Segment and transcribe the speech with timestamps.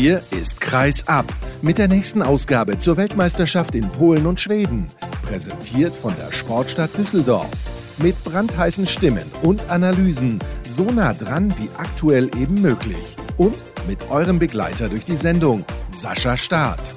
[0.00, 1.26] Hier ist Kreis ab
[1.60, 4.88] mit der nächsten Ausgabe zur Weltmeisterschaft in Polen und Schweden.
[5.26, 7.50] Präsentiert von der Sportstadt Düsseldorf.
[7.98, 13.14] Mit brandheißen Stimmen und Analysen, so nah dran wie aktuell eben möglich.
[13.36, 13.54] Und
[13.86, 16.94] mit eurem Begleiter durch die Sendung, Sascha Staat.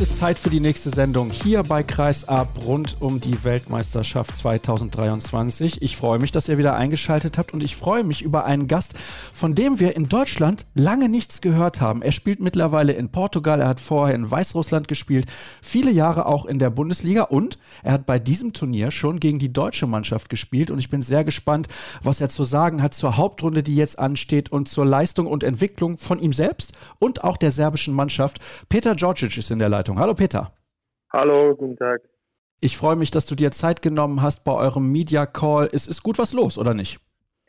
[0.00, 4.36] Es ist Zeit für die nächste Sendung hier bei Kreis Ab rund um die Weltmeisterschaft
[4.36, 5.82] 2023.
[5.82, 8.94] Ich freue mich, dass ihr wieder eingeschaltet habt und ich freue mich über einen Gast,
[9.32, 12.00] von dem wir in Deutschland lange nichts gehört haben.
[12.02, 15.26] Er spielt mittlerweile in Portugal, er hat vorher in Weißrussland gespielt,
[15.62, 19.52] viele Jahre auch in der Bundesliga und er hat bei diesem Turnier schon gegen die
[19.52, 21.66] deutsche Mannschaft gespielt und ich bin sehr gespannt,
[22.04, 25.98] was er zu sagen hat zur Hauptrunde, die jetzt ansteht und zur Leistung und Entwicklung
[25.98, 28.38] von ihm selbst und auch der serbischen Mannschaft.
[28.68, 29.87] Peter Djordjic ist in der Leitung.
[29.88, 29.98] Leitung.
[29.98, 30.52] Hallo Peter.
[31.12, 32.02] Hallo, guten Tag.
[32.60, 35.68] Ich freue mich, dass du dir Zeit genommen hast bei eurem Media Call.
[35.72, 36.98] Es ist gut was los, oder nicht?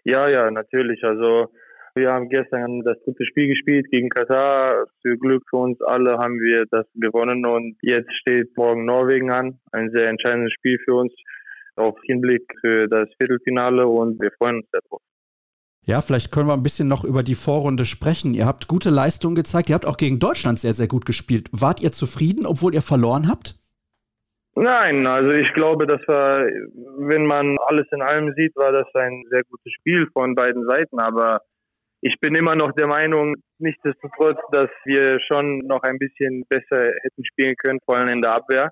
[0.06, 1.04] Ja, ja, natürlich.
[1.04, 1.52] Also
[1.96, 4.86] wir haben gestern das dritte Spiel gespielt gegen Katar.
[5.02, 9.59] Für Glück für uns alle haben wir das gewonnen und jetzt steht morgen Norwegen an.
[9.72, 11.14] Ein sehr entscheidendes Spiel für uns
[11.76, 15.02] auf Hinblick für das Viertelfinale und wir freuen uns darauf.
[15.90, 18.36] Ja, vielleicht können wir ein bisschen noch über die Vorrunde sprechen.
[18.36, 19.70] Ihr habt gute Leistungen gezeigt.
[19.70, 21.50] Ihr habt auch gegen Deutschland sehr, sehr gut gespielt.
[21.52, 23.56] Wart ihr zufrieden, obwohl ihr verloren habt?
[24.54, 29.23] Nein, also ich glaube, das war, wenn man alles in allem sieht, war das ein
[29.31, 31.00] sehr gutes Spiel von beiden Seiten.
[31.00, 31.42] Aber
[32.02, 37.26] ich bin immer noch der Meinung, nichtsdestotrotz, dass wir schon noch ein bisschen besser hätten
[37.26, 38.70] spielen können, vor allem in der Abwehr.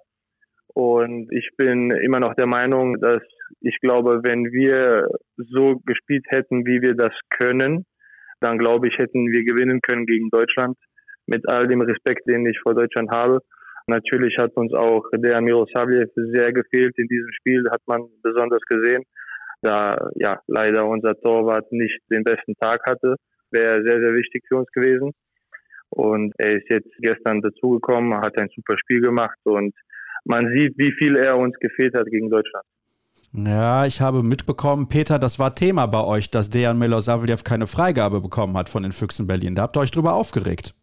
[0.67, 3.23] Und ich bin immer noch der Meinung, dass
[3.61, 7.85] ich glaube, wenn wir so gespielt hätten, wie wir das können,
[8.39, 10.77] dann glaube ich, hätten wir gewinnen können gegen Deutschland.
[11.25, 13.39] Mit all dem Respekt, den ich vor Deutschland habe.
[13.87, 19.03] Natürlich hat uns auch der Miroslavljev sehr gefehlt in diesem Spiel, hat man besonders gesehen.
[19.61, 23.15] Da ja leider unser Torwart nicht den besten Tag hatte,
[23.51, 25.11] wäre sehr, sehr wichtig für uns gewesen.
[25.89, 29.73] Und er ist jetzt gestern dazugekommen, hat ein super Spiel gemacht und
[30.25, 32.65] man sieht, wie viel er uns gefehlt hat gegen Deutschland.
[33.37, 38.19] Ja, ich habe mitbekommen, Peter, das war Thema bei euch, dass Dejan Milosavljev keine Freigabe
[38.19, 39.53] bekommen hat von den Füchsen Berlin.
[39.53, 40.73] Da habt ihr euch drüber aufgeregt.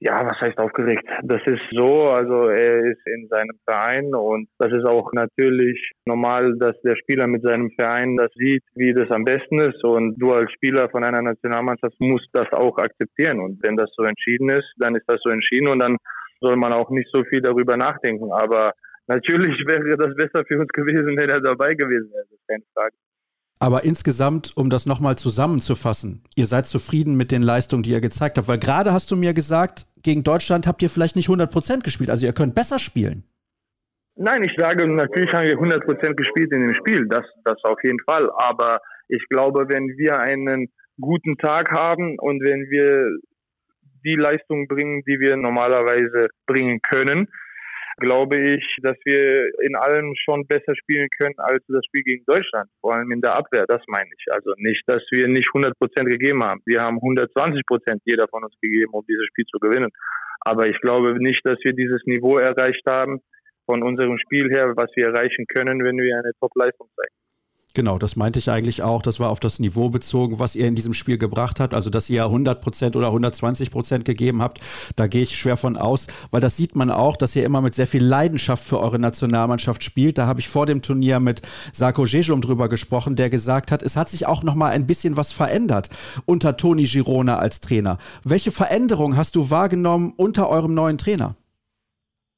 [0.00, 1.04] Ja, was heißt aufgeregt?
[1.22, 6.56] Das ist so, also er ist in seinem Verein und das ist auch natürlich normal,
[6.58, 10.32] dass der Spieler mit seinem Verein das sieht, wie das am besten ist und du
[10.32, 14.72] als Spieler von einer Nationalmannschaft musst das auch akzeptieren und wenn das so entschieden ist,
[14.78, 15.96] dann ist das so entschieden und dann
[16.40, 18.32] soll man auch nicht so viel darüber nachdenken.
[18.32, 18.72] Aber
[19.08, 22.26] natürlich wäre das besser für uns gewesen, wenn er dabei gewesen wäre.
[22.46, 22.94] Keine Frage.
[23.60, 28.38] Aber insgesamt, um das nochmal zusammenzufassen, ihr seid zufrieden mit den Leistungen, die ihr gezeigt
[28.38, 28.46] habt.
[28.46, 32.10] Weil gerade hast du mir gesagt, gegen Deutschland habt ihr vielleicht nicht 100% gespielt.
[32.10, 33.24] Also ihr könnt besser spielen.
[34.14, 37.06] Nein, ich sage, natürlich haben wir 100% gespielt in dem Spiel.
[37.08, 38.30] Das, das auf jeden Fall.
[38.36, 40.68] Aber ich glaube, wenn wir einen
[41.00, 43.10] guten Tag haben und wenn wir
[44.04, 47.28] die Leistung bringen, die wir normalerweise bringen können,
[47.98, 52.70] glaube ich, dass wir in allem schon besser spielen können als das Spiel gegen Deutschland,
[52.80, 54.24] vor allem in der Abwehr, das meine ich.
[54.32, 56.60] Also nicht, dass wir nicht 100 Prozent gegeben haben.
[56.66, 59.90] Wir haben 120 Prozent jeder von uns gegeben, um dieses Spiel zu gewinnen.
[60.40, 63.20] Aber ich glaube nicht, dass wir dieses Niveau erreicht haben
[63.66, 67.27] von unserem Spiel her, was wir erreichen können, wenn wir eine Top-Leistung zeigen.
[67.78, 69.02] Genau, das meinte ich eigentlich auch.
[69.02, 71.74] Das war auf das Niveau bezogen, was ihr in diesem Spiel gebracht habt.
[71.74, 74.58] Also, dass ihr 100 Prozent oder 120 Prozent gegeben habt,
[74.96, 77.76] da gehe ich schwer von aus, weil das sieht man auch, dass ihr immer mit
[77.76, 80.18] sehr viel Leidenschaft für eure Nationalmannschaft spielt.
[80.18, 83.96] Da habe ich vor dem Turnier mit Sarko Jejum drüber gesprochen, der gesagt hat, es
[83.96, 85.88] hat sich auch noch mal ein bisschen was verändert
[86.26, 87.98] unter Toni Girona als Trainer.
[88.24, 91.36] Welche Veränderung hast du wahrgenommen unter eurem neuen Trainer?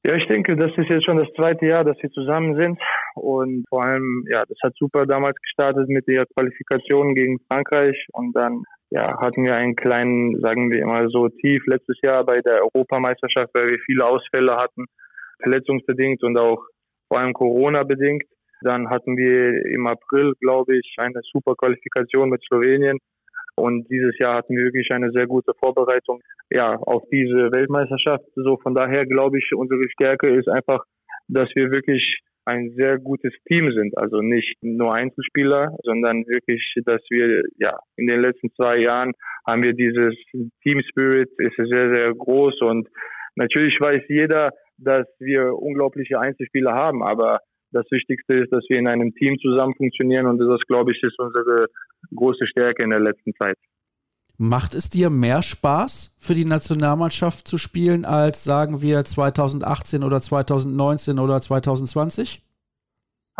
[0.03, 2.79] Ja, ich denke, das ist jetzt schon das zweite Jahr, dass wir zusammen sind.
[3.13, 8.07] Und vor allem, ja, das hat super damals gestartet mit der Qualifikation gegen Frankreich.
[8.13, 12.41] Und dann, ja, hatten wir einen kleinen, sagen wir immer so, Tief letztes Jahr bei
[12.41, 14.85] der Europameisterschaft, weil wir viele Ausfälle hatten,
[15.43, 16.65] verletzungsbedingt und auch
[17.07, 18.23] vor allem Corona-bedingt.
[18.61, 22.97] Dann hatten wir im April, glaube ich, eine super Qualifikation mit Slowenien.
[23.55, 28.25] Und dieses Jahr hatten wir wirklich eine sehr gute Vorbereitung ja, auf diese Weltmeisterschaft.
[28.35, 30.83] So von daher glaube ich, unsere Stärke ist einfach,
[31.27, 33.97] dass wir wirklich ein sehr gutes Team sind.
[33.97, 39.13] Also nicht nur Einzelspieler, sondern wirklich, dass wir ja in den letzten zwei Jahren
[39.45, 40.15] haben wir dieses
[40.63, 42.87] Team Spirit ist sehr, sehr groß und
[43.35, 47.39] natürlich weiß jeder, dass wir unglaubliche Einzelspieler haben, aber
[47.71, 51.17] das Wichtigste ist, dass wir in einem Team zusammen funktionieren und das, glaube ich, ist
[51.19, 51.67] unsere
[52.15, 53.57] große Stärke in der letzten Zeit.
[54.37, 60.19] Macht es dir mehr Spaß, für die Nationalmannschaft zu spielen, als sagen wir 2018 oder
[60.19, 62.41] 2019 oder 2020?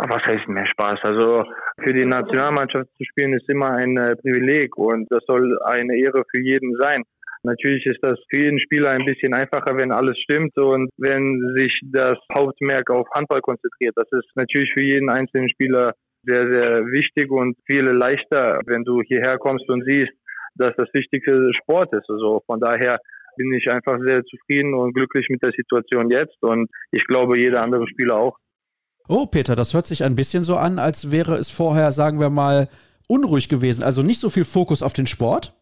[0.08, 0.98] was heißt mehr Spaß?
[1.02, 1.44] Also
[1.82, 6.24] für die Nationalmannschaft zu spielen ist immer ein äh, Privileg und das soll eine Ehre
[6.30, 7.04] für jeden sein.
[7.44, 11.76] Natürlich ist das für jeden Spieler ein bisschen einfacher, wenn alles stimmt und wenn sich
[11.90, 13.94] das Hauptmerk auf Handball konzentriert.
[13.96, 15.92] Das ist natürlich für jeden einzelnen Spieler
[16.24, 20.12] sehr, sehr wichtig und viel leichter, wenn du hierher kommst und siehst,
[20.54, 22.08] dass das wichtigste Sport ist.
[22.08, 23.00] Also von daher
[23.36, 27.62] bin ich einfach sehr zufrieden und glücklich mit der Situation jetzt und ich glaube jeder
[27.62, 28.36] andere Spieler auch.
[29.08, 32.30] Oh, Peter, das hört sich ein bisschen so an, als wäre es vorher, sagen wir
[32.30, 32.68] mal,
[33.08, 33.82] unruhig gewesen.
[33.82, 35.54] Also nicht so viel Fokus auf den Sport?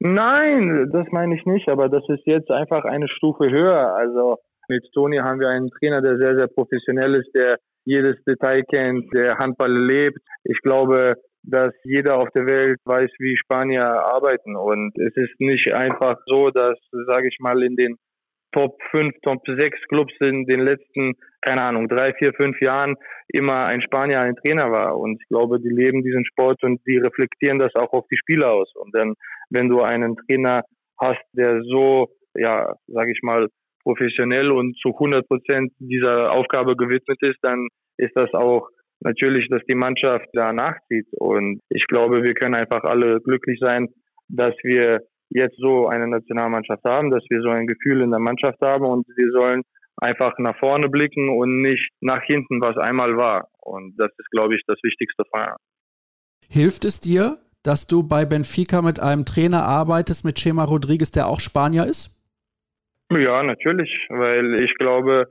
[0.00, 3.94] Nein, das meine ich nicht, aber das ist jetzt einfach eine Stufe höher.
[3.94, 4.36] Also
[4.68, 9.12] mit Toni haben wir einen Trainer, der sehr, sehr professionell ist, der jedes Detail kennt,
[9.14, 10.18] der Handball lebt.
[10.44, 14.56] Ich glaube, dass jeder auf der Welt weiß, wie Spanier arbeiten.
[14.56, 17.96] Und es ist nicht einfach so, dass, sage ich mal, in den
[18.58, 22.96] Top 5, Top 6 Clubs in den letzten, keine Ahnung, drei, vier, fünf Jahren
[23.28, 24.98] immer ein Spanier ein Trainer war.
[24.98, 28.50] Und ich glaube, die leben diesen Sport und die reflektieren das auch auf die Spieler
[28.50, 28.68] aus.
[28.74, 29.14] Und dann,
[29.50, 30.62] wenn du einen Trainer
[31.00, 33.46] hast, der so, ja, sage ich mal,
[33.84, 38.68] professionell und zu 100 Prozent dieser Aufgabe gewidmet ist, dann ist das auch
[39.00, 41.06] natürlich, dass die Mannschaft da nachzieht.
[41.12, 43.86] Und ich glaube, wir können einfach alle glücklich sein,
[44.28, 44.98] dass wir
[45.30, 49.06] jetzt so eine Nationalmannschaft haben, dass wir so ein Gefühl in der Mannschaft haben und
[49.08, 49.62] wir sollen
[49.96, 53.48] einfach nach vorne blicken und nicht nach hinten, was einmal war.
[53.60, 55.24] Und das ist, glaube ich, das Wichtigste.
[56.48, 61.26] Hilft es dir, dass du bei Benfica mit einem Trainer arbeitest, mit Chema Rodriguez, der
[61.26, 62.16] auch Spanier ist?
[63.10, 65.28] Ja, natürlich, weil ich glaube,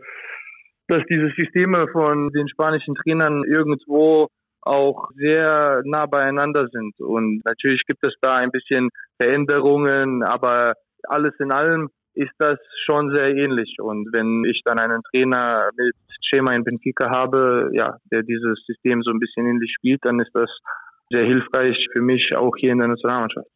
[0.87, 4.29] dass diese Systeme von den spanischen Trainern irgendwo
[4.67, 6.99] auch sehr nah beieinander sind.
[6.99, 10.73] Und natürlich gibt es da ein bisschen Veränderungen, aber
[11.03, 13.77] alles in allem ist das schon sehr ähnlich.
[13.79, 19.01] Und wenn ich dann einen Trainer mit Schema in Benfica habe, ja, der dieses System
[19.03, 20.49] so ein bisschen ähnlich spielt, dann ist das
[21.09, 23.47] sehr hilfreich für mich auch hier in der Nationalmannschaft.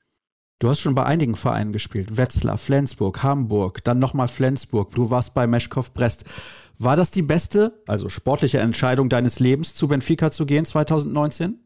[0.62, 2.18] Du hast schon bei einigen Vereinen gespielt.
[2.20, 4.92] Wetzlar, Flensburg, Hamburg, dann nochmal Flensburg.
[4.94, 6.30] Du warst bei Meschkow Brest.
[6.78, 11.58] War das die beste, also sportliche Entscheidung deines Lebens, zu Benfica zu gehen 2019?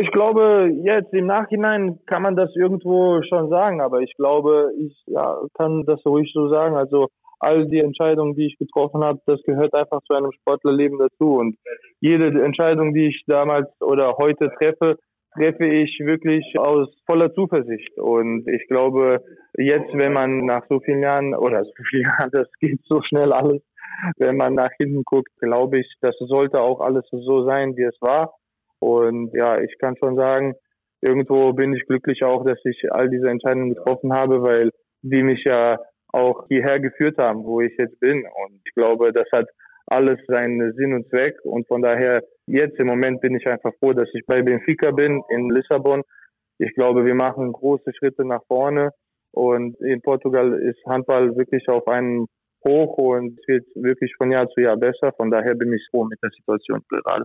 [0.00, 4.94] Ich glaube, jetzt im Nachhinein kann man das irgendwo schon sagen, aber ich glaube, ich
[5.06, 6.76] ja, kann das ruhig so sagen.
[6.76, 7.08] Also
[7.40, 11.36] all die Entscheidungen, die ich getroffen habe, das gehört einfach zu einem Sportlerleben dazu.
[11.36, 11.56] Und
[12.00, 14.98] jede Entscheidung, die ich damals oder heute treffe,
[15.34, 17.98] treffe ich wirklich aus voller Zuversicht.
[17.98, 19.24] Und ich glaube,
[19.56, 23.32] jetzt, wenn man nach so vielen Jahren oder so vielen Jahren, das geht so schnell
[23.32, 23.62] alles,
[24.16, 27.96] wenn man nach hinten guckt, glaube ich, das sollte auch alles so sein, wie es
[28.00, 28.34] war.
[28.80, 30.54] Und ja, ich kann schon sagen,
[31.00, 34.70] irgendwo bin ich glücklich auch, dass ich all diese Entscheidungen getroffen habe, weil
[35.02, 35.78] die mich ja
[36.12, 38.24] auch hierher geführt haben, wo ich jetzt bin.
[38.24, 39.48] Und ich glaube, das hat
[39.86, 41.36] alles seinen Sinn und Zweck.
[41.44, 45.22] Und von daher, jetzt im Moment bin ich einfach froh, dass ich bei Benfica bin
[45.30, 46.02] in Lissabon.
[46.58, 48.90] Ich glaube, wir machen große Schritte nach vorne.
[49.32, 52.26] Und in Portugal ist Handball wirklich auf einem
[52.64, 55.12] Hoch und wird wirklich von Jahr zu Jahr besser.
[55.16, 57.24] Von daher bin ich froh mit der Situation gerade.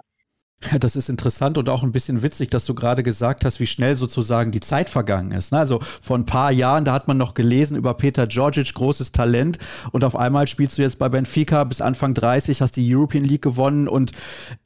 [0.79, 3.95] Das ist interessant und auch ein bisschen witzig, dass du gerade gesagt hast, wie schnell
[3.95, 5.51] sozusagen die Zeit vergangen ist.
[5.51, 5.59] Ne?
[5.59, 9.59] Also vor ein paar Jahren, da hat man noch gelesen über Peter Georgic, großes Talent
[9.91, 13.41] und auf einmal spielst du jetzt bei Benfica bis Anfang 30, hast die European League
[13.41, 14.11] gewonnen und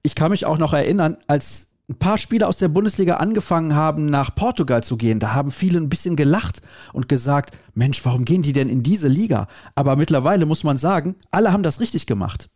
[0.03, 4.05] ich kann mich auch noch erinnern, als ein paar Spieler aus der Bundesliga angefangen haben,
[4.05, 6.61] nach Portugal zu gehen, da haben viele ein bisschen gelacht
[6.93, 9.47] und gesagt, Mensch, warum gehen die denn in diese Liga?
[9.75, 12.47] Aber mittlerweile muss man sagen, alle haben das richtig gemacht.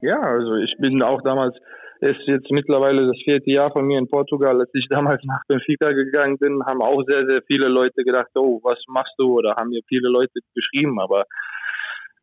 [0.00, 1.56] Ja, also ich bin auch damals
[2.02, 4.58] ist jetzt mittlerweile das vierte Jahr von mir in Portugal.
[4.60, 8.60] Als ich damals nach Benfica gegangen bin, haben auch sehr, sehr viele Leute gedacht, oh,
[8.62, 9.38] was machst du?
[9.38, 11.00] Oder haben mir viele Leute geschrieben.
[11.00, 11.24] Aber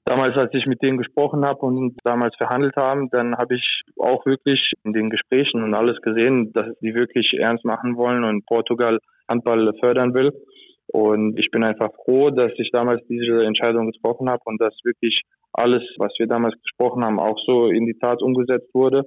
[0.05, 4.25] damals, als ich mit denen gesprochen habe und damals verhandelt haben, dann habe ich auch
[4.25, 9.00] wirklich in den Gesprächen und alles gesehen, dass die wirklich ernst machen wollen und Portugal
[9.29, 10.31] Handball fördern will.
[10.91, 15.21] Und ich bin einfach froh, dass ich damals diese Entscheidung getroffen habe und dass wirklich
[15.53, 19.03] alles, was wir damals gesprochen haben, auch so in die Tat umgesetzt wurde.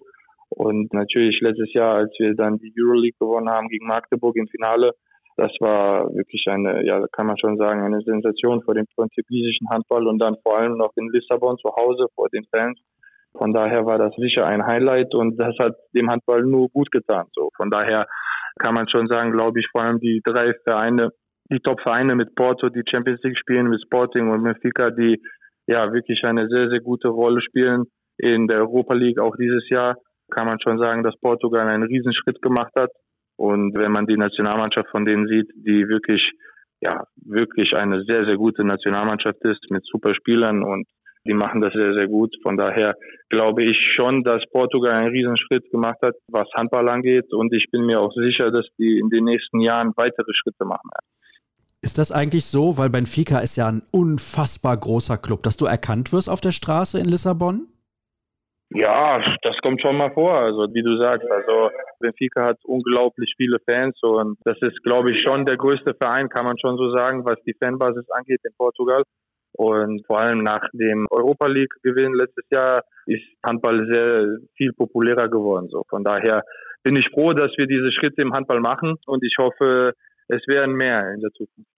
[0.54, 4.92] Und natürlich letztes Jahr, als wir dann die Euroleague gewonnen haben gegen Magdeburg im Finale,
[5.36, 10.06] das war wirklich eine, ja, kann man schon sagen, eine Sensation vor dem portugiesischen Handball
[10.06, 12.78] und dann vor allem noch in Lissabon zu Hause vor den Fans.
[13.34, 17.26] Von daher war das sicher ein Highlight und das hat dem Handball nur gut getan.
[17.32, 18.06] So, von daher
[18.58, 21.12] kann man schon sagen, glaube ich, vor allem die drei Vereine,
[21.50, 25.22] die Top-Vereine mit Porto, die Champions League spielen, mit Sporting und Benfica, die
[25.66, 27.84] ja wirklich eine sehr, sehr gute Rolle spielen
[28.18, 29.96] in der Europa League auch dieses Jahr
[30.34, 32.90] kann man schon sagen, dass Portugal einen Riesenschritt gemacht hat.
[33.36, 36.32] Und wenn man die Nationalmannschaft von denen sieht, die wirklich,
[36.80, 40.86] ja, wirklich eine sehr, sehr gute Nationalmannschaft ist mit super Spielern und
[41.24, 42.34] Die machen das sehr, sehr gut.
[42.42, 42.96] Von daher
[43.28, 47.32] glaube ich schon, dass Portugal einen Riesenschritt gemacht hat, was Handball angeht.
[47.32, 50.90] Und ich bin mir auch sicher, dass die in den nächsten Jahren weitere Schritte machen
[50.92, 51.06] werden.
[51.80, 56.12] Ist das eigentlich so, weil Benfica ist ja ein unfassbar großer Club, dass du erkannt
[56.12, 57.68] wirst auf der Straße in Lissabon?
[58.74, 60.34] Ja, das kommt schon mal vor.
[60.34, 65.22] Also wie du sagst, also Benfica hat unglaublich viele Fans und das ist, glaube ich,
[65.22, 69.02] schon der größte Verein, kann man schon so sagen, was die Fanbasis angeht in Portugal.
[69.54, 75.28] Und vor allem nach dem Europa League Gewinn letztes Jahr ist Handball sehr viel populärer
[75.28, 75.68] geworden.
[75.68, 76.42] So von daher
[76.82, 79.92] bin ich froh, dass wir diese Schritte im Handball machen und ich hoffe,
[80.28, 81.68] es werden mehr in der Zukunft.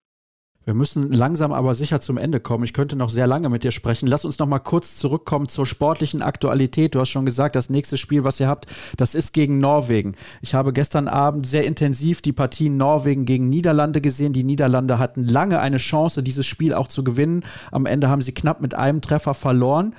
[0.64, 2.64] Wir müssen langsam aber sicher zum Ende kommen.
[2.64, 4.06] Ich könnte noch sehr lange mit dir sprechen.
[4.06, 6.94] Lass uns noch mal kurz zurückkommen zur sportlichen Aktualität.
[6.94, 8.66] Du hast schon gesagt, das nächste Spiel, was ihr habt,
[8.96, 10.14] das ist gegen Norwegen.
[10.40, 14.32] Ich habe gestern Abend sehr intensiv die Partie Norwegen gegen Niederlande gesehen.
[14.32, 17.44] Die Niederlande hatten lange eine Chance, dieses Spiel auch zu gewinnen.
[17.70, 19.94] Am Ende haben sie knapp mit einem Treffer verloren.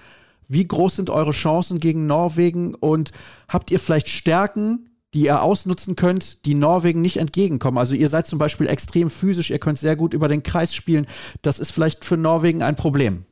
[0.48, 3.12] Wie groß sind eure Chancen gegen Norwegen und
[3.48, 7.78] habt ihr vielleicht Stärken, die ihr ausnutzen könnt, die Norwegen nicht entgegenkommen.
[7.78, 11.08] Also ihr seid zum Beispiel extrem physisch, ihr könnt sehr gut über den Kreis spielen.
[11.42, 13.26] Das ist vielleicht für Norwegen ein Problem.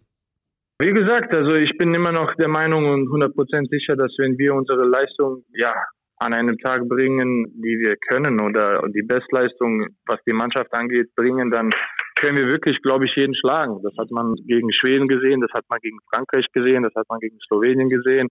[0.80, 4.56] Wie gesagt, also ich bin immer noch der Meinung und 100% sicher, dass wenn wir
[4.56, 5.74] unsere Leistung ja
[6.18, 11.52] an einem Tag bringen, die wir können oder die Bestleistung, was die Mannschaft angeht, bringen,
[11.52, 11.70] dann
[12.16, 13.82] können wir wirklich, glaube ich, jeden schlagen.
[13.84, 17.20] Das hat man gegen Schweden gesehen, das hat man gegen Frankreich gesehen, das hat man
[17.20, 18.30] gegen Slowenien gesehen.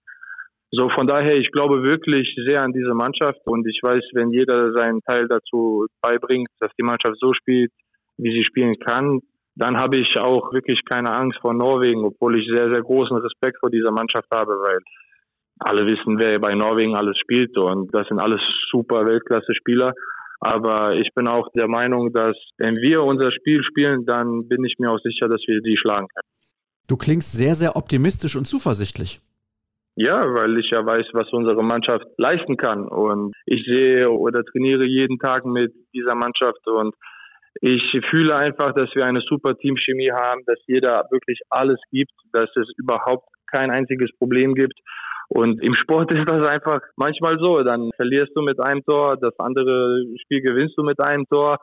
[0.74, 4.72] So von daher, ich glaube wirklich sehr an diese Mannschaft und ich weiß, wenn jeder
[4.72, 7.70] seinen Teil dazu beibringt, dass die Mannschaft so spielt,
[8.16, 9.20] wie sie spielen kann,
[9.54, 13.58] dann habe ich auch wirklich keine Angst vor Norwegen, obwohl ich sehr, sehr großen Respekt
[13.60, 14.78] vor dieser Mannschaft habe, weil
[15.58, 19.92] alle wissen, wer bei Norwegen alles spielt und das sind alles super Weltklasse-Spieler.
[20.40, 24.76] Aber ich bin auch der Meinung, dass wenn wir unser Spiel spielen, dann bin ich
[24.78, 26.28] mir auch sicher, dass wir die schlagen können.
[26.88, 29.20] Du klingst sehr, sehr optimistisch und zuversichtlich.
[29.94, 32.88] Ja, weil ich ja weiß, was unsere Mannschaft leisten kann.
[32.88, 36.94] Und ich sehe oder trainiere jeden Tag mit dieser Mannschaft und
[37.60, 42.48] ich fühle einfach, dass wir eine super Teamchemie haben, dass jeder wirklich alles gibt, dass
[42.56, 44.78] es überhaupt kein einziges Problem gibt.
[45.28, 47.62] Und im Sport ist das einfach manchmal so.
[47.62, 51.58] Dann verlierst du mit einem Tor, das andere Spiel gewinnst du mit einem Tor.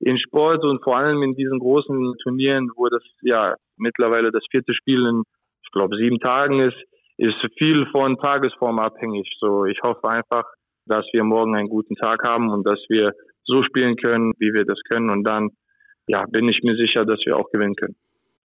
[0.00, 4.72] In Sport und vor allem in diesen großen Turnieren, wo das ja mittlerweile das vierte
[4.72, 5.22] Spiel in,
[5.62, 6.76] ich glaube, sieben Tagen ist,
[7.20, 9.28] ist viel von Tagesform abhängig.
[9.40, 10.44] So, ich hoffe einfach,
[10.86, 13.12] dass wir morgen einen guten Tag haben und dass wir
[13.44, 15.10] so spielen können, wie wir das können.
[15.10, 15.50] Und dann,
[16.06, 17.94] ja, bin ich mir sicher, dass wir auch gewinnen können.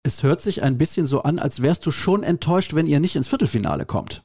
[0.04, 3.16] Es hört sich ein bisschen so an, als wärst du schon enttäuscht, wenn ihr nicht
[3.16, 4.22] ins Viertelfinale kommt.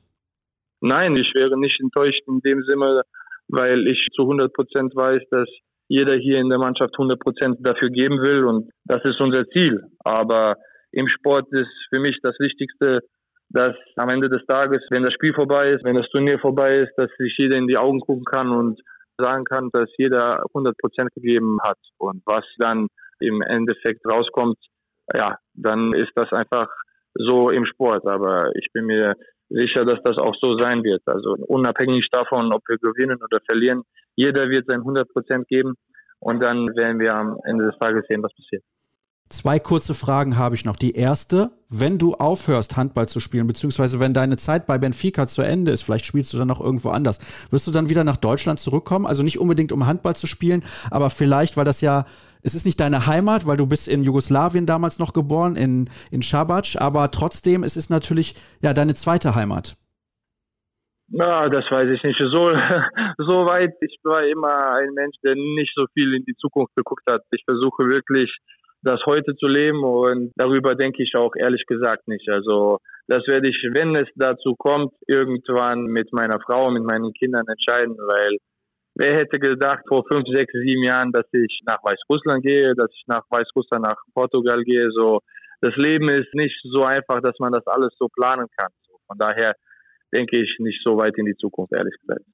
[0.81, 3.03] Nein, ich wäre nicht enttäuscht in dem Sinne,
[3.49, 5.49] weil ich zu 100 Prozent weiß, dass
[5.89, 9.83] jeder hier in der Mannschaft 100 Prozent dafür geben will und das ist unser Ziel.
[10.01, 10.57] Aber
[10.93, 13.01] im Sport ist für mich das Wichtigste,
[13.55, 16.93] dass am Ende des Tages, wenn das Spiel vorbei ist, wenn das Turnier vorbei ist,
[16.97, 18.81] dass sich jeder in die Augen gucken kann und
[19.17, 21.79] sagen kann, dass jeder 100 Prozent gegeben hat.
[21.99, 22.89] Und was dann
[23.21, 24.59] im Endeffekt rauskommt,
[25.15, 26.67] ja, dann ist das einfach
[27.15, 28.05] so im Sport.
[28.09, 29.15] Aber ich bin mir
[29.49, 31.03] sicher, dass das auch so sein wird.
[31.07, 33.83] Also unabhängig davon, ob wir gewinnen oder verlieren,
[34.17, 35.75] jeder wird sein 100 Prozent geben.
[36.19, 38.65] Und dann werden wir am Ende des Tages sehen, was passiert.
[39.35, 40.77] Zwei kurze Fragen habe ich noch.
[40.77, 45.43] Die erste, wenn du aufhörst, Handball zu spielen, beziehungsweise wenn deine Zeit bei Benfica zu
[45.43, 47.19] Ende ist, vielleicht spielst du dann noch irgendwo anders,
[47.51, 49.07] wirst du dann wieder nach Deutschland zurückkommen?
[49.07, 52.07] Also nicht unbedingt, um Handball zu spielen, aber vielleicht, weil das ja,
[52.43, 56.23] es ist nicht deine Heimat, weil du bist in Jugoslawien damals noch geboren, in, in
[56.23, 59.75] Schabac, aber trotzdem, es ist natürlich, ja, deine zweite Heimat.
[61.09, 62.21] Na, das weiß ich nicht.
[62.21, 62.51] So,
[63.19, 67.03] so weit, ich war immer ein Mensch, der nicht so viel in die Zukunft geguckt
[67.11, 67.23] hat.
[67.33, 68.31] Ich versuche wirklich,
[68.85, 72.29] das heute zu leben und darüber denke ich auch ehrlich gesagt nicht.
[72.29, 77.47] Also das werde ich, wenn es dazu kommt, irgendwann mit meiner Frau, mit meinen Kindern
[77.49, 78.39] entscheiden, weil
[78.95, 83.05] wer hätte gedacht vor fünf, sechs, sieben Jahren, dass ich nach Weißrussland gehe, dass ich
[83.07, 84.91] nach Weißrussland, nach Portugal gehe.
[84.93, 85.21] So,
[85.61, 88.71] das Leben ist nicht so einfach, dass man das alles so planen kann.
[89.07, 89.55] Von daher
[90.15, 92.25] denke ich nicht so weit in die Zukunft, ehrlich gesagt.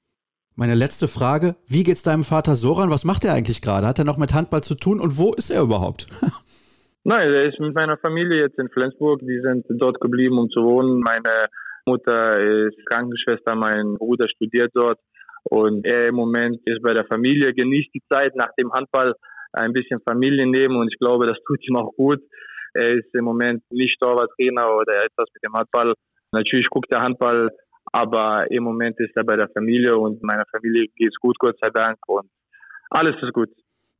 [0.61, 2.91] Meine letzte Frage, wie geht's deinem Vater Soran?
[2.91, 3.87] Was macht er eigentlich gerade?
[3.87, 6.05] Hat er noch mit Handball zu tun und wo ist er überhaupt?
[7.03, 9.21] Nein, er ist mit meiner Familie jetzt in Flensburg.
[9.21, 10.99] Die sind dort geblieben, um zu wohnen.
[10.99, 11.47] Meine
[11.87, 14.99] Mutter ist Krankenschwester, mein Bruder studiert dort
[15.45, 19.15] und er im Moment ist bei der Familie, genießt die Zeit nach dem Handball
[19.53, 22.19] ein bisschen Familienleben und ich glaube, das tut ihm auch gut.
[22.75, 25.95] Er ist im Moment nicht Torwarttrainer oder etwas mit dem Handball.
[26.31, 27.49] Natürlich guckt er Handball
[27.91, 31.57] aber im Moment ist er bei der Familie und meiner Familie geht es gut, Gott
[31.61, 31.97] sei Dank.
[32.07, 32.29] Und
[32.89, 33.49] alles ist gut.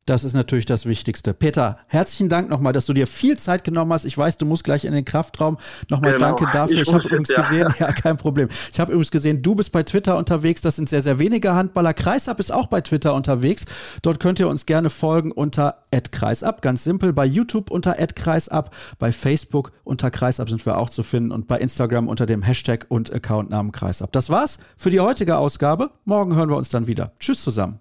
[0.05, 1.33] Das ist natürlich das Wichtigste.
[1.33, 4.03] Peter, herzlichen Dank nochmal, dass du dir viel Zeit genommen hast.
[4.03, 5.57] Ich weiß, du musst gleich in den Kraftraum.
[5.89, 6.25] Nochmal genau.
[6.25, 6.81] danke dafür.
[6.81, 7.41] Ich, ich habe übrigens ja.
[7.41, 8.49] gesehen, ja, kein Problem.
[8.73, 10.61] Ich habe übrigens gesehen, du bist bei Twitter unterwegs.
[10.61, 11.93] Das sind sehr, sehr wenige Handballer.
[11.93, 13.65] Kreisab ist auch bei Twitter unterwegs.
[14.01, 17.13] Dort könnt ihr uns gerne folgen unter @kreisab, ganz simpel.
[17.13, 21.59] Bei YouTube unter @kreisab, bei Facebook unter Kreisab sind wir auch zu finden und bei
[21.59, 24.11] Instagram unter dem Hashtag und Accountnamen Kreisab.
[24.13, 25.91] Das war's für die heutige Ausgabe.
[26.05, 27.11] Morgen hören wir uns dann wieder.
[27.19, 27.79] Tschüss zusammen.